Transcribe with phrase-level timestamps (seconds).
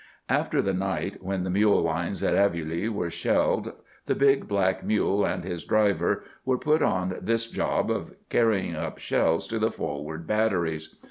[0.29, 3.71] After the night when the mule lines at Aveluy were shelled,
[4.07, 8.97] the big black mule and his driver were put on this job of carrying up
[8.97, 10.95] shells to the forward batteries.